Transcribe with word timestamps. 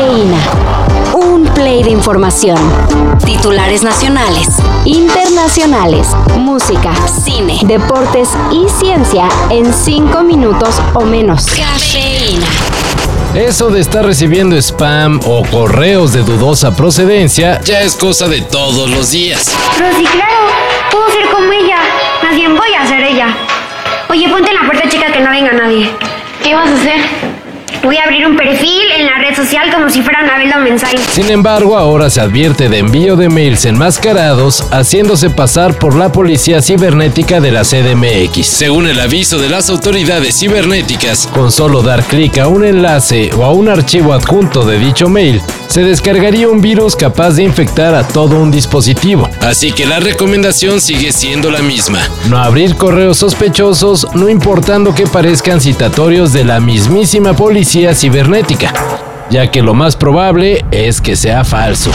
Cafeína. 0.00 0.38
Un 1.12 1.44
play 1.52 1.82
de 1.82 1.90
información. 1.90 2.56
Titulares 3.26 3.82
nacionales, 3.82 4.48
internacionales, 4.86 6.08
música, 6.38 6.94
cine, 7.06 7.60
deportes 7.64 8.30
y 8.50 8.66
ciencia 8.70 9.28
en 9.50 9.74
cinco 9.74 10.22
minutos 10.22 10.80
o 10.94 11.04
menos. 11.04 11.44
Cafeína. 11.44 12.46
Eso 13.34 13.68
de 13.68 13.80
estar 13.80 14.02
recibiendo 14.02 14.56
spam 14.56 15.20
o 15.26 15.44
correos 15.44 16.14
de 16.14 16.22
dudosa 16.22 16.74
procedencia 16.74 17.60
ya 17.60 17.82
es 17.82 17.94
cosa 17.94 18.26
de 18.26 18.40
todos 18.40 18.88
los 18.88 19.10
días. 19.10 19.54
Pero 19.76 19.94
sí, 19.98 20.04
claro, 20.04 20.46
puedo 20.90 21.10
ser 21.10 21.28
como 21.30 21.52
ella. 21.52 21.76
Más 22.22 22.34
bien 22.34 22.56
voy 22.56 22.72
a 22.72 22.88
ser 22.88 23.02
ella. 23.02 23.36
Oye, 24.08 24.30
ponte 24.30 24.48
en 24.48 24.56
la 24.56 24.64
puerta 24.64 24.88
chica 24.88 25.12
que 25.12 25.20
no 25.20 25.30
venga 25.30 25.52
nadie. 25.52 25.90
¿Qué 26.42 26.54
vas 26.54 26.70
a 26.70 26.74
hacer? 26.74 27.29
Voy 27.82 27.96
a 27.96 28.04
abrir 28.04 28.26
un 28.26 28.36
perfil 28.36 28.82
en 28.98 29.06
la 29.06 29.16
red 29.18 29.34
social 29.34 29.72
como 29.72 29.88
si 29.88 30.02
fuera 30.02 30.22
una 30.22 30.36
vela 30.36 30.58
mensaje. 30.58 30.98
Sin 30.98 31.30
embargo, 31.30 31.78
ahora 31.78 32.10
se 32.10 32.20
advierte 32.20 32.68
de 32.68 32.78
envío 32.78 33.16
de 33.16 33.30
mails 33.30 33.64
enmascarados 33.64 34.66
haciéndose 34.70 35.30
pasar 35.30 35.78
por 35.78 35.96
la 35.96 36.12
policía 36.12 36.60
cibernética 36.60 37.40
de 37.40 37.52
la 37.52 37.62
CDMX. 37.62 38.46
Según 38.46 38.86
el 38.86 39.00
aviso 39.00 39.38
de 39.38 39.48
las 39.48 39.70
autoridades 39.70 40.38
cibernéticas, 40.38 41.26
con 41.28 41.50
solo 41.50 41.80
dar 41.82 42.02
clic 42.04 42.36
a 42.38 42.48
un 42.48 42.66
enlace 42.66 43.30
o 43.34 43.44
a 43.44 43.52
un 43.52 43.70
archivo 43.70 44.12
adjunto 44.12 44.66
de 44.66 44.78
dicho 44.78 45.08
mail, 45.08 45.40
se 45.70 45.84
descargaría 45.84 46.48
un 46.48 46.60
virus 46.60 46.96
capaz 46.96 47.36
de 47.36 47.44
infectar 47.44 47.94
a 47.94 48.06
todo 48.06 48.40
un 48.40 48.50
dispositivo. 48.50 49.30
Así 49.40 49.70
que 49.70 49.86
la 49.86 50.00
recomendación 50.00 50.80
sigue 50.80 51.12
siendo 51.12 51.48
la 51.48 51.60
misma. 51.62 52.00
No 52.28 52.38
abrir 52.38 52.74
correos 52.74 53.18
sospechosos, 53.18 54.08
no 54.14 54.28
importando 54.28 54.92
que 54.92 55.06
parezcan 55.06 55.60
citatorios 55.60 56.32
de 56.32 56.44
la 56.44 56.58
mismísima 56.58 57.34
policía 57.34 57.94
cibernética, 57.94 58.74
ya 59.30 59.48
que 59.52 59.62
lo 59.62 59.72
más 59.74 59.94
probable 59.94 60.64
es 60.72 61.00
que 61.00 61.14
sea 61.14 61.44
falso. 61.44 61.92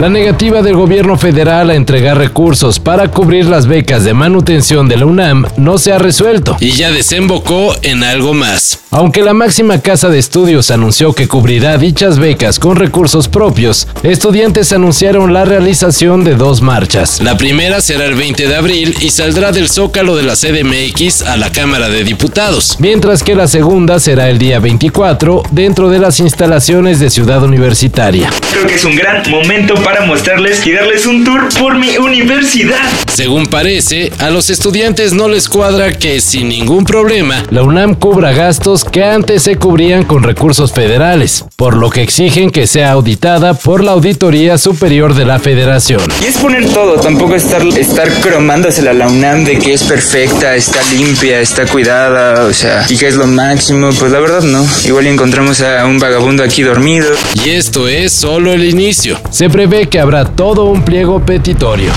La 0.00 0.08
negativa 0.08 0.62
del 0.62 0.76
gobierno 0.76 1.18
federal 1.18 1.68
a 1.68 1.74
entregar 1.74 2.16
recursos 2.16 2.80
para 2.80 3.10
cubrir 3.10 3.44
las 3.44 3.66
becas 3.66 4.02
de 4.02 4.14
manutención 4.14 4.88
de 4.88 4.96
la 4.96 5.04
UNAM 5.04 5.44
no 5.58 5.76
se 5.76 5.92
ha 5.92 5.98
resuelto 5.98 6.56
y 6.58 6.70
ya 6.70 6.90
desembocó 6.90 7.76
en 7.82 8.02
algo 8.02 8.32
más. 8.32 8.80
Aunque 8.92 9.22
la 9.22 9.34
máxima 9.34 9.82
casa 9.82 10.08
de 10.08 10.18
estudios 10.18 10.70
anunció 10.70 11.12
que 11.12 11.28
cubrirá 11.28 11.76
dichas 11.76 12.18
becas 12.18 12.58
con 12.58 12.76
recursos 12.76 13.28
propios, 13.28 13.88
estudiantes 14.02 14.72
anunciaron 14.72 15.34
la 15.34 15.44
realización 15.44 16.24
de 16.24 16.34
dos 16.34 16.62
marchas. 16.62 17.20
La 17.20 17.36
primera 17.36 17.82
será 17.82 18.06
el 18.06 18.14
20 18.14 18.48
de 18.48 18.56
abril 18.56 18.96
y 19.02 19.10
saldrá 19.10 19.52
del 19.52 19.68
zócalo 19.68 20.16
de 20.16 20.22
la 20.22 20.34
CDMX 20.34 21.22
a 21.22 21.36
la 21.36 21.52
Cámara 21.52 21.90
de 21.90 22.04
Diputados, 22.04 22.76
mientras 22.78 23.22
que 23.22 23.34
la 23.34 23.48
segunda 23.48 24.00
será 24.00 24.30
el 24.30 24.38
día 24.38 24.60
24 24.60 25.42
dentro 25.50 25.90
de 25.90 25.98
las 25.98 26.20
instalaciones 26.20 27.00
de 27.00 27.10
Ciudad 27.10 27.44
Universitaria. 27.44 28.30
Creo 28.50 28.66
que 28.66 28.76
es 28.76 28.84
un 28.86 28.96
gran 28.96 29.30
momento 29.30 29.74
para 29.74 29.89
mostrarles 30.06 30.66
y 30.66 30.72
darles 30.72 31.06
un 31.06 31.24
tour 31.24 31.48
por 31.58 31.76
mi 31.76 31.96
universidad. 31.96 32.78
Según 33.12 33.46
parece, 33.46 34.12
a 34.18 34.30
los 34.30 34.48
estudiantes 34.48 35.12
no 35.12 35.28
les 35.28 35.48
cuadra 35.48 35.92
que 35.92 36.20
sin 36.20 36.48
ningún 36.48 36.84
problema 36.84 37.44
la 37.50 37.62
UNAM 37.62 37.94
cubra 37.94 38.32
gastos 38.32 38.84
que 38.84 39.04
antes 39.04 39.42
se 39.42 39.56
cubrían 39.56 40.04
con 40.04 40.22
recursos 40.22 40.72
federales, 40.72 41.44
por 41.56 41.76
lo 41.76 41.90
que 41.90 42.02
exigen 42.02 42.50
que 42.50 42.66
sea 42.66 42.92
auditada 42.92 43.54
por 43.54 43.82
la 43.82 43.92
Auditoría 43.92 44.56
Superior 44.58 45.14
de 45.14 45.24
la 45.24 45.38
Federación. 45.38 46.00
Y 46.22 46.26
es 46.26 46.38
poner 46.38 46.66
todo, 46.68 46.94
tampoco 47.00 47.34
estar, 47.34 47.62
estar 47.66 48.10
cromándosela 48.20 48.92
a 48.92 48.94
la 48.94 49.08
UNAM 49.08 49.44
de 49.44 49.58
que 49.58 49.74
es 49.74 49.82
perfecta, 49.82 50.54
está 50.54 50.80
limpia, 50.92 51.40
está 51.40 51.66
cuidada, 51.66 52.44
o 52.44 52.52
sea, 52.52 52.86
y 52.88 52.96
que 52.96 53.08
es 53.08 53.16
lo 53.16 53.26
máximo. 53.26 53.90
Pues 53.98 54.12
la 54.12 54.20
verdad 54.20 54.42
no. 54.42 54.66
Igual 54.84 55.06
encontramos 55.06 55.60
a 55.60 55.86
un 55.86 55.98
vagabundo 55.98 56.42
aquí 56.42 56.62
dormido. 56.62 57.08
Y 57.44 57.50
esto 57.50 57.88
es 57.88 58.12
solo 58.12 58.52
el 58.52 58.64
inicio. 58.64 59.18
Se 59.30 59.48
prevé 59.48 59.69
que 59.70 60.00
habrá 60.00 60.24
todo 60.24 60.64
un 60.64 60.84
pliego 60.84 61.24
petitorio. 61.24 61.92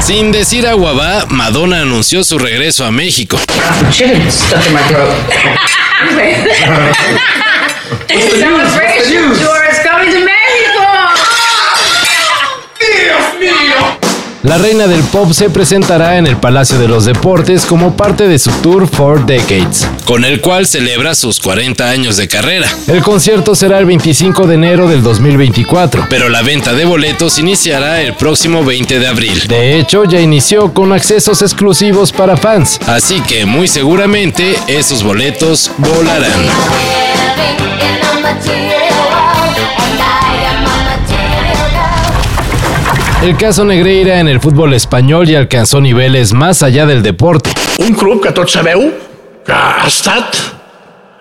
Sin 0.00 0.30
decir 0.30 0.64
agua 0.64 0.92
va, 0.92 1.26
Madonna 1.28 1.82
anunció 1.82 2.22
su 2.22 2.38
regreso 2.38 2.84
a 2.84 2.92
México. 2.92 3.36
La 14.52 14.58
reina 14.58 14.86
del 14.86 15.02
pop 15.04 15.32
se 15.32 15.48
presentará 15.48 16.18
en 16.18 16.26
el 16.26 16.36
Palacio 16.36 16.78
de 16.78 16.86
los 16.86 17.06
Deportes 17.06 17.64
como 17.64 17.96
parte 17.96 18.28
de 18.28 18.38
su 18.38 18.50
tour 18.60 18.86
Four 18.86 19.24
Decades, 19.24 19.88
con 20.04 20.26
el 20.26 20.42
cual 20.42 20.66
celebra 20.66 21.14
sus 21.14 21.40
40 21.40 21.88
años 21.88 22.18
de 22.18 22.28
carrera. 22.28 22.68
El 22.86 23.00
concierto 23.02 23.54
será 23.54 23.78
el 23.78 23.86
25 23.86 24.46
de 24.46 24.56
enero 24.56 24.88
del 24.88 25.02
2024, 25.02 26.06
pero 26.10 26.28
la 26.28 26.42
venta 26.42 26.74
de 26.74 26.84
boletos 26.84 27.38
iniciará 27.38 28.02
el 28.02 28.14
próximo 28.14 28.62
20 28.62 28.98
de 28.98 29.06
abril. 29.06 29.42
De 29.48 29.78
hecho, 29.78 30.04
ya 30.04 30.20
inició 30.20 30.74
con 30.74 30.92
accesos 30.92 31.40
exclusivos 31.40 32.12
para 32.12 32.36
fans, 32.36 32.78
así 32.86 33.22
que 33.22 33.46
muy 33.46 33.68
seguramente 33.68 34.58
esos 34.68 35.02
boletos 35.02 35.70
volarán. 35.78 36.42
El 43.22 43.36
caso 43.36 43.64
Negreira 43.64 44.18
en 44.18 44.26
el 44.28 44.40
fútbol 44.40 44.74
español 44.74 45.26
ya 45.28 45.38
alcanzó 45.38 45.80
niveles 45.80 46.32
más 46.32 46.62
allá 46.62 46.86
del 46.86 47.02
deporte. 47.02 47.50
Un 47.78 47.94
club 47.94 48.20
que 48.22 48.32
tots 48.32 48.52
sabeu 48.58 48.82
que 49.46 49.52
ha 49.54 49.86
estat 49.86 50.34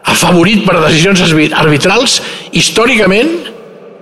afavorit 0.10 0.66
per 0.66 0.80
decisions 0.82 1.22
arbi- 1.28 1.52
arbitrals 1.54 2.18
històricament 2.52 3.30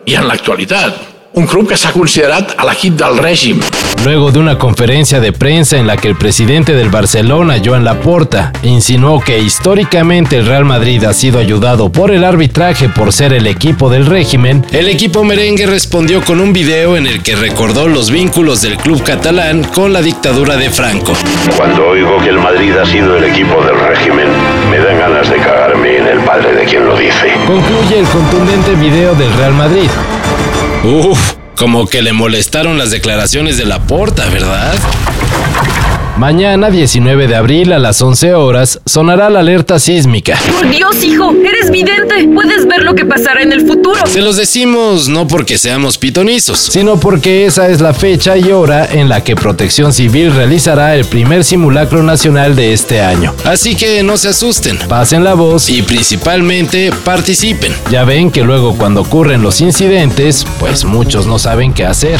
i 0.07 0.15
en 0.15 0.27
l'actualitat. 0.31 0.95
Un 1.33 1.45
club 1.45 1.67
que 1.69 1.77
s'ha 1.77 1.91
considerat 1.93 2.55
a 2.57 2.65
l'equip 2.65 2.95
del 2.97 3.19
règim. 3.21 3.59
Luego 4.03 4.31
de 4.31 4.39
una 4.39 4.57
conferencia 4.57 5.19
de 5.19 5.31
prensa 5.31 5.77
en 5.77 5.85
la 5.85 5.95
que 5.95 6.07
el 6.07 6.15
presidente 6.15 6.73
del 6.73 6.89
Barcelona, 6.89 7.57
Joan 7.63 7.83
Laporta, 7.83 8.51
insinuó 8.63 9.19
que 9.19 9.37
históricamente 9.39 10.37
el 10.37 10.47
Real 10.47 10.65
Madrid 10.65 11.03
ha 11.03 11.13
sido 11.13 11.37
ayudado 11.37 11.91
por 11.91 12.11
el 12.11 12.23
arbitraje 12.23 12.89
por 12.89 13.13
ser 13.13 13.33
el 13.33 13.45
equipo 13.45 13.89
del 13.89 14.05
régimen, 14.05 14.65
el 14.71 14.87
equipo 14.87 15.23
merengue 15.23 15.65
respondió 15.65 16.21
con 16.23 16.39
un 16.39 16.51
video 16.51 16.97
en 16.97 17.05
el 17.05 17.21
que 17.21 17.35
recordó 17.35 17.87
los 17.87 18.09
vínculos 18.09 18.61
del 18.61 18.77
club 18.77 19.03
catalán 19.03 19.63
con 19.63 19.93
la 19.93 20.01
dictadura 20.01 20.55
de 20.55 20.69
Franco. 20.69 21.13
Cuando 21.57 21.89
oigo 21.89 22.17
que 22.23 22.29
el 22.29 22.39
Madrid 22.39 22.75
ha 22.75 22.85
sido 22.85 23.17
el 23.17 23.23
equipo 23.25 23.61
del 23.63 23.79
régimen, 23.79 24.27
me 24.71 24.79
dan 24.79 24.97
ganas 24.97 25.29
de 25.29 25.37
cagarme 25.37 25.97
en 25.97 26.07
el 26.07 26.19
padre 26.19 26.53
de 26.55 26.65
quien 26.65 26.85
lo 26.85 26.97
dice. 26.97 27.33
Concluye 27.45 27.99
el 27.99 28.07
contundente 28.07 28.75
video 28.75 29.13
del 29.13 29.31
Real 29.33 29.53
Madrid. 29.53 29.89
Uf, 30.83 31.33
como 31.57 31.87
que 31.87 32.01
le 32.01 32.13
molestaron 32.13 32.77
las 32.77 32.91
declaraciones 32.91 33.57
de 33.57 33.65
Laporta, 33.65 34.27
¿verdad? 34.29 34.75
Mañana, 36.19 36.69
19 36.69 37.27
de 37.27 37.35
abril 37.37 37.71
a 37.71 37.79
las 37.79 38.01
11 38.01 38.33
horas, 38.33 38.81
sonará 38.85 39.29
la 39.29 39.39
alerta 39.39 39.79
sísmica. 39.79 40.37
Por 40.51 40.69
Dios, 40.69 41.01
hijo, 41.01 41.31
eres 41.31 41.71
vidente. 41.71 42.27
Puedes 42.33 42.67
ver 42.67 42.83
lo 42.83 42.93
que 42.93 43.05
pasará 43.05 43.41
en 43.41 43.53
el 43.53 43.65
futuro. 43.65 44.05
Se 44.05 44.19
los 44.19 44.35
decimos 44.35 45.07
no 45.07 45.27
porque 45.27 45.57
seamos 45.57 45.97
pitonizos, 45.97 46.59
sino 46.59 46.99
porque 46.99 47.45
esa 47.45 47.69
es 47.69 47.79
la 47.79 47.93
fecha 47.93 48.35
y 48.35 48.51
hora 48.51 48.85
en 48.85 49.07
la 49.07 49.23
que 49.23 49.37
Protección 49.37 49.93
Civil 49.93 50.35
realizará 50.35 50.93
el 50.93 51.05
primer 51.05 51.45
simulacro 51.45 52.03
nacional 52.03 52.53
de 52.53 52.73
este 52.73 52.99
año. 52.99 53.33
Así 53.45 53.75
que 53.75 54.03
no 54.03 54.17
se 54.17 54.27
asusten, 54.27 54.77
pasen 54.89 55.23
la 55.23 55.35
voz 55.35 55.69
y 55.69 55.83
principalmente 55.83 56.91
participen. 57.05 57.71
Ya 57.91 58.03
ven 58.03 58.29
que 58.29 58.43
luego 58.43 58.75
cuando 58.75 59.03
ocurren 59.03 59.41
los 59.41 59.61
incidentes, 59.61 60.45
pues 60.59 60.83
muchos 60.83 61.27
no 61.27 61.39
saben 61.39 61.71
qué 61.71 61.85
hacer. 61.85 62.19